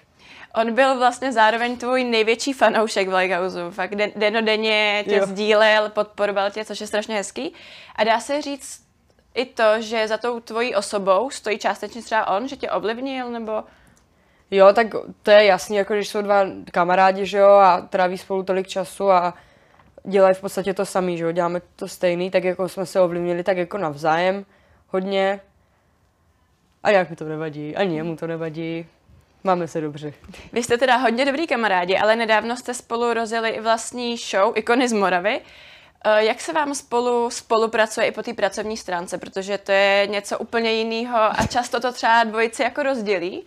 [0.56, 3.72] On byl vlastně zároveň tvůj největší fanoušek v Lighthouse.
[3.72, 5.26] Fakt den, denodenně tě jo.
[5.26, 7.54] sdílel, podporoval tě, což je strašně hezký.
[7.96, 8.82] A dá se říct
[9.34, 13.64] i to, že za tou tvojí osobou stojí částečně třeba on, že tě ovlivnil, nebo...
[14.52, 14.88] Jo, tak
[15.24, 19.12] to je jasný, jako když jsou dva kamarádi, že jo, a tráví spolu tolik času
[19.12, 19.34] a
[20.04, 23.44] dělají v podstatě to samý, že jo, děláme to stejný, tak jako jsme se ovlivnili
[23.44, 24.46] tak jako navzájem
[24.88, 25.42] hodně.
[26.84, 28.86] A jak mi to nevadí, ani jemu to nevadí.
[29.44, 30.14] Máme se dobře.
[30.54, 34.90] Vy jste teda hodně dobrý kamarádi, ale nedávno jste spolu rozjeli i vlastní show Ikony
[34.90, 35.42] z Moravy.
[36.06, 40.38] Eh, jak se vám spolu spolupracuje i po té pracovní stránce, protože to je něco
[40.38, 43.46] úplně jiného a často to třeba dvojici jako rozdělí,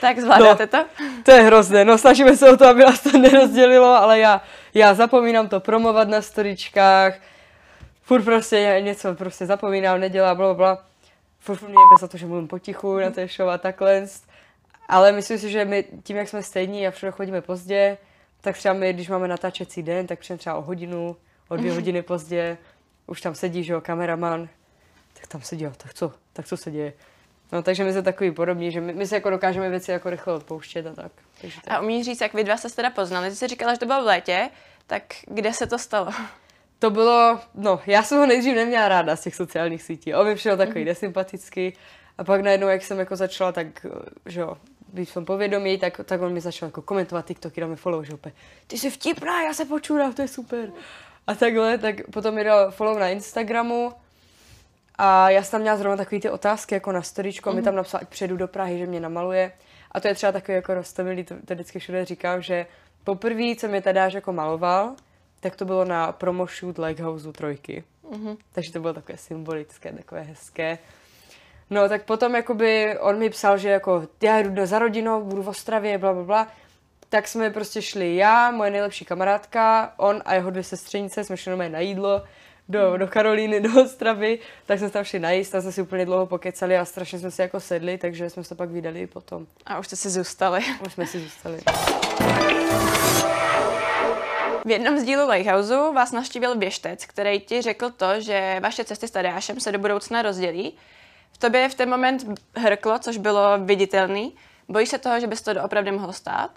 [0.00, 0.88] tak zvládáte no, to?
[1.22, 4.42] To je hrozné, no snažíme se o to, aby nás to nerozdělilo, ale já,
[4.74, 7.14] já zapomínám to promovat na storičkách,
[8.02, 10.84] furt prostě něco prostě zapomínám, nedělá, bla, bla.
[11.38, 14.06] Furt mě za to, že mluvím potichu na té show a takhle.
[14.88, 17.98] Ale myslím si, že my tím, jak jsme stejní a všude chodíme pozdě,
[18.40, 21.16] tak třeba my, když máme natáčecí den, tak přijeme třeba o hodinu,
[21.48, 22.58] o dvě hodiny pozdě,
[23.06, 24.48] už tam sedí, že jo, kameraman,
[25.14, 26.92] tak tam sedí, jo, tak co, tak co se děje.
[27.52, 30.34] No, takže my jsme takový podobní, že my, my si jako dokážeme věci jako rychle
[30.34, 31.12] odpouštět a tak.
[31.40, 31.74] Takže tak.
[31.74, 33.30] A umíš říct, jak vy dva se teda poznali?
[33.30, 34.50] Ty jsi říkala, že to bylo v létě,
[34.86, 36.10] tak kde se to stalo?
[36.78, 40.14] To bylo, no, já jsem ho nejdřív neměla ráda z těch sociálních sítí.
[40.14, 40.86] On mi přišel takový mm-hmm.
[40.86, 41.72] nesympatický.
[42.18, 43.86] A pak najednou, jak jsem jako začala tak,
[44.26, 44.56] že jo,
[44.92, 48.04] být v tom povědomí, tak, tak on mi začal jako komentovat TikToky, dal mi follow,
[48.04, 48.34] že opět,
[48.66, 50.70] ty jsi vtipná, já se počurám, to je super.
[51.26, 53.92] A takhle, tak potom mi dal follow na Instagramu
[54.98, 57.54] a já jsem tam měla zrovna takový ty otázky jako na storičko, mm-hmm.
[57.54, 59.52] mi tam napsal, ať přijedu do Prahy, že mě namaluje.
[59.92, 62.66] A to je třeba takový jako roztomilý, to, to vždycky všude říkám, že
[63.04, 64.94] poprvé, co mě Tadáš jako maloval,
[65.40, 67.84] tak to bylo na promo shoot Lighthouse trojky.
[68.10, 68.36] Mm-hmm.
[68.52, 70.78] Takže to bylo takové symbolické, takové hezké.
[71.70, 75.48] No tak potom jakoby on mi psal, že jako já jdu za rodinou, budu v
[75.48, 76.48] Ostravě, bla, bla, bla.
[77.08, 81.68] Tak jsme prostě šli já, moje nejlepší kamarádka, on a jeho dvě sestřenice, jsme šli
[81.68, 82.22] na jídlo
[82.68, 86.26] do, do Karolíny, do Ostravy, tak jsme tam šli najíst, tam jsme si úplně dlouho
[86.26, 89.46] pokecali a strašně jsme si jako sedli, takže jsme se pak vydali potom.
[89.66, 90.60] A už jste si zůstali.
[90.86, 91.60] Už jsme si zůstali.
[94.64, 99.08] V jednom z dílů Lighthouse vás navštívil běžtec, který ti řekl to, že vaše cesty
[99.08, 100.76] s Tadeášem se do budoucna rozdělí.
[101.32, 102.24] V tobě v ten moment
[102.56, 104.34] hrklo, což bylo viditelný.
[104.68, 106.50] Bojíš se toho, že bys to doopravdy mohlo stát?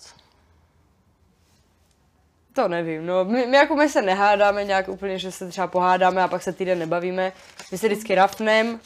[2.53, 3.25] To nevím, no.
[3.25, 6.53] My, my, jako my se nehádáme nějak úplně, že se třeba pohádáme a pak se
[6.53, 7.31] týden nebavíme.
[7.71, 8.79] My se vždycky rafnem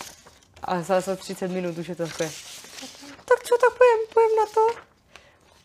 [0.64, 2.30] a za, za 30 minut už je to takové.
[3.26, 4.82] Tak co, tak pojem, pojem na to?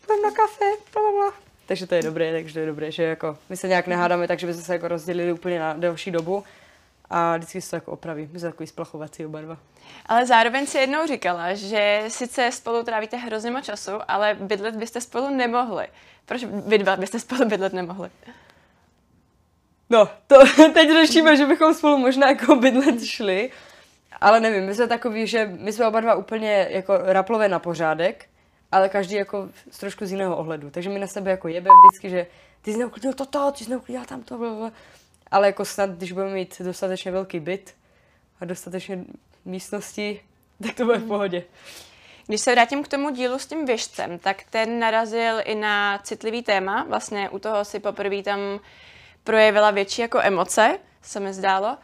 [0.05, 1.33] Pojem na kafe, bla, bla.
[1.65, 4.47] Takže to je dobré, takže to je dobré, že jako my se nějak nehádáme, takže
[4.47, 6.43] bychom se jako rozdělili úplně na delší dobu
[7.11, 8.29] a vždycky se to jako opraví.
[8.31, 9.57] My jsme takový splachovací oba dva.
[10.05, 15.01] Ale zároveň si jednou říkala, že sice spolu trávíte hrozně moc času, ale bydlet byste
[15.01, 15.87] spolu nemohli.
[16.25, 18.09] Proč vy dva byste spolu bydlet nemohli?
[19.89, 20.35] No, to
[20.73, 23.51] teď řešíme, že bychom spolu možná jako bydlet šli,
[24.21, 28.25] ale nevím, my jsme takový, že my jsme oba dva úplně jako raplové na pořádek,
[28.71, 30.69] ale každý jako z trošku z jiného ohledu.
[30.69, 32.27] Takže my na sebe jako jebem vždycky, že
[32.61, 34.71] ty jsi neuklidil toto, ty jsi neuklidil tamto, blablabla.
[35.31, 37.75] Ale jako snad, když budeme mít dostatečně velký byt
[38.39, 39.03] a dostatečně
[39.45, 40.21] místnosti,
[40.63, 41.43] tak to bude v pohodě.
[42.27, 46.43] Když se vrátím k tomu dílu s tím věžcem, tak ten narazil i na citlivý
[46.43, 46.83] téma.
[46.83, 48.39] Vlastně u toho si poprvé tam
[49.23, 51.77] projevila větší jako emoce, se mi zdálo.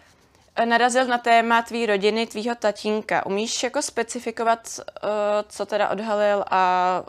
[0.65, 3.25] Narazil na téma tvý rodiny, tvýho tatínka.
[3.25, 5.07] Umíš jako specifikovat, eh,
[5.49, 7.03] co teda odhalil a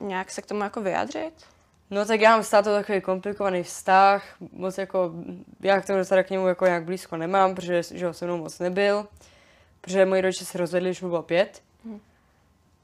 [0.00, 1.32] nějak se k tomu jako vyjádřit?
[1.90, 5.12] No tak já mám stále takový komplikovaný vztah, moc jako,
[5.60, 8.36] já k tomu teda k němu jako nějak blízko nemám, protože že ho se mnou
[8.36, 9.06] moc nebyl,
[9.80, 11.62] protože moji rodiče se rozvedli, když mu bylo pět.
[11.84, 12.00] Hmm.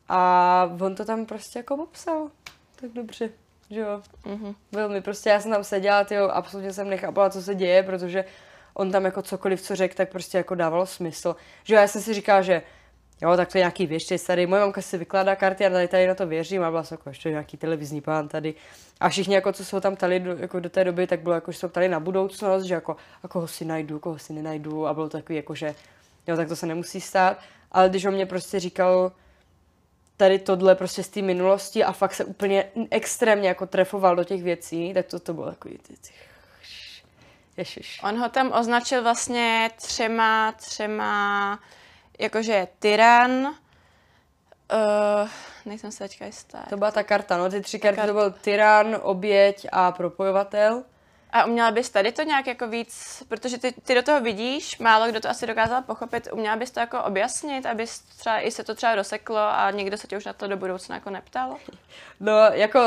[0.09, 2.31] A on to tam prostě jako popsal.
[2.81, 3.31] Tak dobře,
[3.71, 4.03] že jo.
[4.25, 4.55] Mm-hmm.
[4.73, 8.25] Velmi prostě, já jsem tam seděla, tyjo, absolutně jsem nechápala, co se děje, protože
[8.75, 11.37] on tam jako cokoliv, co řekl, tak prostě jako dávalo smysl.
[11.65, 12.63] Že jo, já jsem si říkala, že
[13.23, 14.47] jo, tak to nějaký věště tady.
[14.47, 17.09] Moje mamka si vykládá karty a tady, tady na to věřím a byla jsem jako
[17.09, 18.55] ještě nějaký televizní pán tady.
[19.01, 21.53] A všichni, jako, co jsou tam ptali do, jako do té doby, tak bylo jako,
[21.53, 24.95] že jsou ptali na budoucnost, že jako, a koho si najdu, koho si nenajdu a
[24.95, 25.75] bylo to takový jako, že
[26.27, 27.39] jo, tak to se nemusí stát.
[27.73, 29.13] Ale když on mě prostě říkal,
[30.17, 34.43] tady tohle prostě z té minulosti a fakt se úplně extrémně jako trefoval do těch
[34.43, 35.79] věcí, tak to, to bylo ty
[37.57, 38.01] Ježiš.
[38.05, 41.59] On ho tam označil vlastně třema, třema,
[42.19, 43.31] jakože tyran,
[44.73, 45.29] uh,
[45.65, 46.65] nejsem se teďka jistá.
[46.69, 50.85] To byla ta karta, no, ty tři karty, karty to byl tyran, oběť a propojovatel.
[51.31, 55.09] A uměla bys tady to nějak jako víc, protože ty, ty do toho vidíš, málo
[55.09, 57.87] kdo to asi dokázal pochopit, uměla bys to jako objasnit, aby
[58.19, 60.95] třeba i se to třeba rozseklo a někdo se tě už na to do budoucna
[60.95, 61.57] jako neptal?
[62.21, 62.81] No, jako,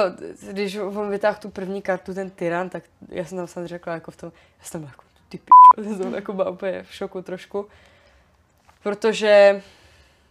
[0.52, 4.12] když on vytáhl tu první kartu, ten tyran, tak já jsem tam samozřejmě řekla jako
[4.12, 7.68] v tom, já jsem tam jako, ty pičo, jsem jako byla úplně v šoku trošku,
[8.84, 9.62] protože,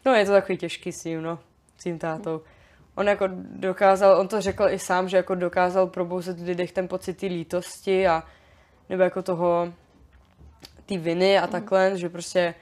[0.07, 1.39] no je to takový těžký s ním, no,
[1.79, 2.41] s tím tátou.
[2.95, 6.89] On jako dokázal, on to řekl i sám, že jako dokázal probouzet v lidech ten
[6.89, 8.23] pocit té lítosti a
[8.89, 9.73] nebo jako toho,
[10.87, 11.51] ty viny a mhm.
[11.51, 12.55] takhle, že prostě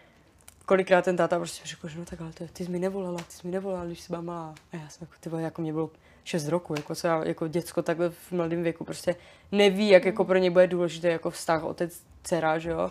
[0.64, 3.33] kolikrát ten táta prostě řekl, že no tak ale ty, ty jsi mi nevolala, ty
[3.33, 4.55] jsi mi nevolala, když jsi byla malá.
[4.72, 5.90] A já jsem jako, ty jako mě bylo
[6.25, 9.16] 6 roku, jako co já, jako děcko takhle v mladém věku prostě
[9.53, 10.27] neví, jak jako mhm.
[10.27, 12.90] pro ně bude důležité jako vztah otec, dcera, že jo.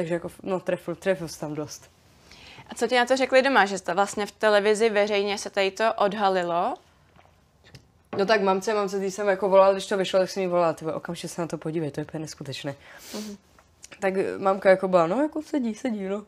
[0.00, 1.90] Takže jako, no trefil, trefil jsem tam dost.
[2.68, 5.70] A co ti na to řekli doma, že jste vlastně v televizi veřejně se tady
[5.70, 6.74] to odhalilo?
[8.18, 10.72] No tak mamce, mamce, když jsem jako volala, když to vyšlo, tak jsem jí volala,
[10.72, 12.74] ty okamžitě se na to podívej, to je úplně neskutečné.
[13.12, 13.36] Uh-huh.
[14.00, 16.24] Tak mamka jako byla, no jako sedí, sedí, no,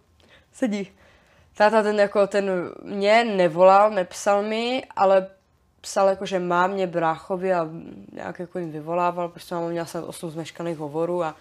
[0.53, 0.91] sedí.
[1.55, 2.51] Táta ten jako ten
[2.83, 5.27] mě nevolal, nepsal mi, ale
[5.81, 7.69] psal jako, že má mě bráchovi a
[8.13, 11.37] nějak jako jim vyvolával, prostě mám měla jsem 8 zmeškaných hovorů a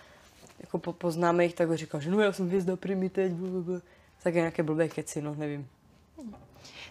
[0.61, 3.81] jako po, poznáme jich, tak říkal, že no já jsem hvězda primi teď, blablabla
[4.23, 5.67] tak nějaké blbé keci, no nevím.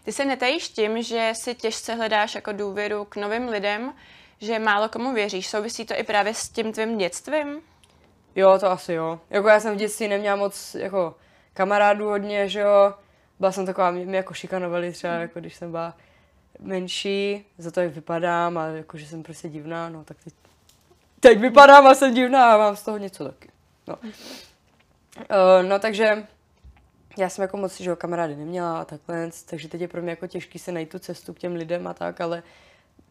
[0.04, 3.94] Ty se netajíš tím, že si těžce hledáš jako důvěru k novým lidem,
[4.38, 5.48] že málo komu věříš.
[5.48, 7.60] Souvisí to i právě s tím tvým dětstvím?
[8.34, 9.20] Jo, to asi jo.
[9.30, 11.14] Jako já jsem v dětství neměla moc jako
[11.54, 12.94] kamarádů hodně, že jo.
[13.38, 15.96] Byla jsem taková, mě, mě jako šikanovali třeba, jako když jsem byla
[16.58, 20.34] menší za to, jak vypadám a jako, že jsem prostě divná, no tak teď,
[21.20, 23.48] teď vypadám a jsem divná a mám z toho něco taky.
[23.90, 23.98] No,
[25.18, 26.26] uh, no takže
[27.18, 30.26] já jsem jako moc, že kamarády neměla a takhle, takže teď je pro mě jako
[30.26, 32.42] těžký se najít tu cestu k těm lidem a tak, ale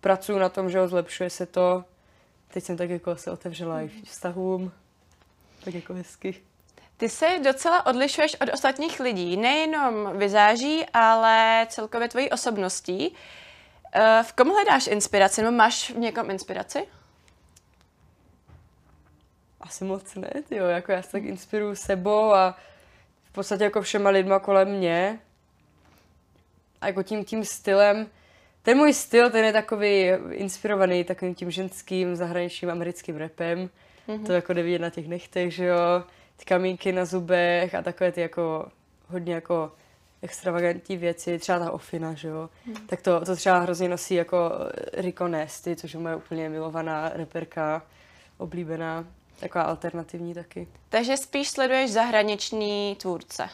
[0.02, 1.84] pracuji na tom, že ho zlepšuje se to.
[2.54, 4.72] Teď jsem tak jako se otevřela i vztahům,
[5.64, 6.36] tak jako hezky.
[6.98, 13.16] Ty se docela odlišuješ od ostatních lidí, nejenom vyzáží, ale celkově tvojí osobností.
[13.94, 16.88] Eh, v kom hledáš inspiraci, nebo máš v někom inspiraci?
[19.62, 20.66] Asi moc ne, jo.
[20.66, 22.58] jako já se tak inspiruju sebou a
[23.24, 25.20] v podstatě jako všema lidma kolem mě.
[26.82, 28.08] A jako tím, tím stylem,
[28.62, 33.70] ten můj styl, ten je takový inspirovaný takovým tím ženským zahraničním americkým rapem.
[34.08, 34.26] Mm-hmm.
[34.26, 36.04] To jako jde vidět na těch nechtech, že jo
[36.38, 38.68] ty kamínky na zubech a takové ty jako
[39.08, 39.72] hodně jako
[40.22, 42.88] extravagantní věci, třeba ta ofina, že jo, hmm.
[42.88, 44.52] tak to, to třeba hrozně nosí jako
[44.94, 47.82] Rico Nesty, což je moje úplně milovaná reperka,
[48.38, 49.06] oblíbená,
[49.40, 50.68] taková alternativní taky.
[50.90, 53.50] Takže spíš sleduješ zahraniční tvůrce,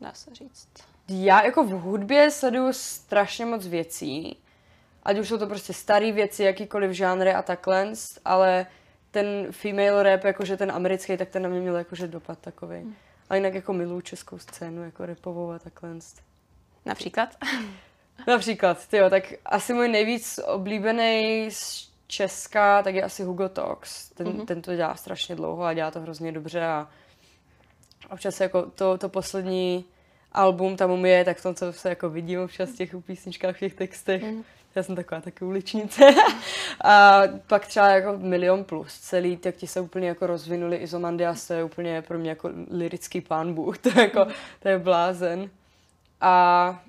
[0.00, 0.68] dá se říct.
[1.08, 4.36] Já jako v hudbě sleduju strašně moc věcí,
[5.02, 7.92] ať už jsou to prostě staré věci, jakýkoliv žánry a takhle,
[8.24, 8.66] ale
[9.10, 12.76] ten female rap, jakože ten americký, tak ten na mě měl jakože dopad takový.
[12.76, 12.94] Hmm.
[13.30, 15.90] A jinak jako miluju českou scénu, jako repovou a takhle.
[16.86, 17.36] Například?
[18.26, 24.10] Například, tyjo, tak asi můj nejvíc oblíbený z Česka, tak je asi Hugo Talks.
[24.10, 24.44] Ten, mm-hmm.
[24.44, 26.88] ten to dělá strašně dlouho a dělá to hrozně dobře a
[28.10, 29.84] občas jako to, to poslední
[30.32, 33.56] album tam u je, tak v tom, co se jako vidím občas v těch písničkách,
[33.56, 34.44] v těch textech, mm
[34.74, 36.14] já jsem taková taky uličnice.
[36.84, 41.54] a pak třeba jako milion plus celý, tak ti se úplně jako rozvinuli Izomandias, to
[41.54, 44.26] je úplně pro mě jako lirický pán Bůh, to je jako,
[44.60, 45.50] to je blázen.
[46.20, 46.82] A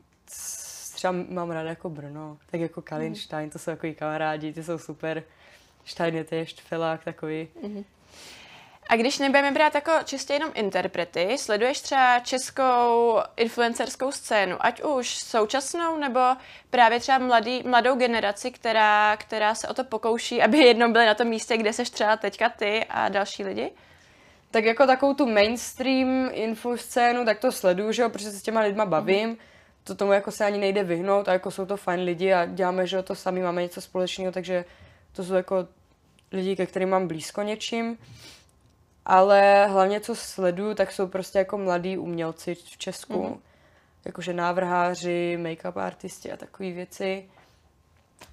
[1.04, 5.24] třeba mám ráda jako Brno, tak jako Kalinstein, to jsou jako kamarádi, ty jsou super.
[5.86, 7.48] Stein je též felák takový.
[7.64, 7.84] Mm-hmm.
[8.90, 15.18] A když nebudeme brát jako čistě jenom interprety, sleduješ třeba českou influencerskou scénu, ať už
[15.18, 16.20] současnou, nebo
[16.70, 21.14] právě třeba mladý, mladou generaci, která, která se o to pokouší, aby jednou byly na
[21.14, 23.72] tom místě, kde seš třeba teďka ty a další lidi?
[24.52, 28.44] Tak jako takovou tu mainstream info scénu, tak to sleduju, že jo, protože se s
[28.44, 29.30] těma lidma bavím.
[29.30, 29.38] Mm.
[29.84, 32.88] To tomu jako se ani nejde vyhnout a jako jsou to fajn lidi a děláme,
[32.88, 34.66] že to sami máme něco společného, takže
[35.12, 35.68] to jsou jako
[36.32, 37.98] lidi, ke kterým mám blízko něčím
[39.06, 43.24] ale hlavně co sleduju, tak jsou prostě jako mladí umělci v Česku.
[43.24, 43.40] Mm-hmm.
[44.06, 47.26] Jakože návrháři, make-up artisti a takové věci.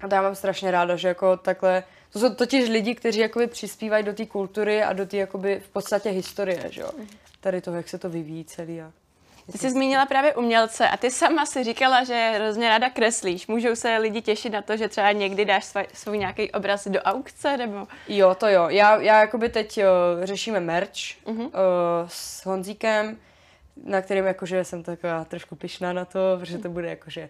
[0.01, 1.83] A to já mám strašně ráda, že jako takhle,
[2.13, 5.69] to jsou totiž lidi, kteří jakoby přispívají do té kultury a do té jakoby v
[5.69, 6.89] podstatě historie, že jo.
[6.97, 7.07] Mm-hmm.
[7.41, 8.91] Tady toho, jak se to vyvíjí celý a
[9.51, 13.47] ty jsi zmínila právě umělce a ty sama si říkala, že hrozně ráda kreslíš.
[13.47, 17.01] Můžou se lidi těšit na to, že třeba někdy dáš svůj, svůj nějaký obraz do
[17.01, 17.87] aukce, nebo?
[18.07, 18.69] Jo, to jo.
[18.69, 19.89] Já, já jakoby teď jo,
[20.23, 20.91] řešíme merch
[21.25, 21.45] uh-huh.
[21.45, 21.51] uh,
[22.07, 23.17] s Honzíkem,
[23.85, 27.29] na kterým jakože jsem taková trošku pyšná na to, protože to bude jakože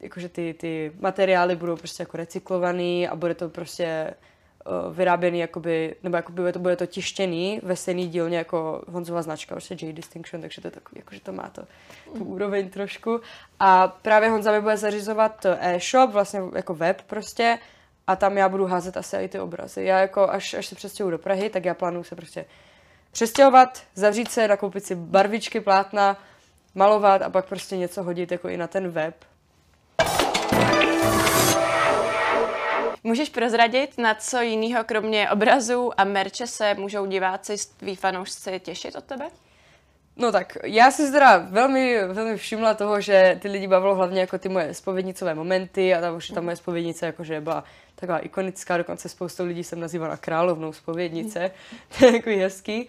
[0.00, 4.14] jakože ty, ty materiály budou prostě jako recyklovaný a bude to prostě
[4.92, 9.86] vyráběný jakoby, nebo jakoby to, bude to tištěný ve stejný dílně jako Honzova značka, prostě
[9.86, 11.62] J Distinction, takže to je takový, jakože to má to
[12.18, 13.20] tu úroveň trošku.
[13.60, 17.58] A právě Honza mi bude zařizovat e-shop, vlastně jako web prostě,
[18.06, 19.84] a tam já budu házet asi i ty obrazy.
[19.84, 22.44] Já jako, až, až se přestěhuju do Prahy, tak já plánuju se prostě
[23.12, 26.16] přestěhovat, zavřít se, nakoupit si barvičky, plátna,
[26.74, 29.14] malovat a pak prostě něco hodit jako i na ten web
[33.04, 38.96] Můžeš prozradit, na co jiného kromě obrazů a merče se můžou diváci, tví fanoušci těšit
[38.96, 39.24] od tebe?
[40.16, 44.38] No tak, já si teda velmi, velmi všimla toho, že ty lidi bavilo hlavně jako
[44.38, 49.08] ty moje spovědnicové momenty a ta, už ta moje spovědnice jakože byla taková ikonická, dokonce
[49.08, 51.50] spoustu lidí jsem nazývala královnou spovědnice,
[51.98, 52.88] to je takový hezký.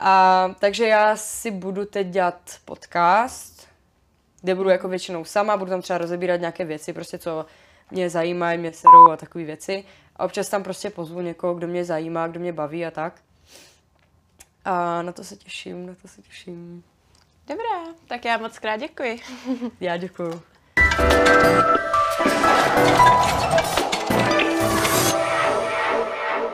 [0.00, 3.68] A, takže já si budu teď dělat podcast,
[4.42, 7.46] kde budu jako většinou sama, budu tam třeba rozebírat nějaké věci, prostě co
[7.94, 9.84] mě zajímají, mě serou a takové věci.
[10.16, 13.20] A občas tam prostě pozvu někoho, kdo mě zajímá, kdo mě baví a tak.
[14.64, 16.84] A na to se těším, na to se těším.
[17.46, 19.20] Dobrá, tak já moc krát děkuji.
[19.80, 20.42] já děkuju.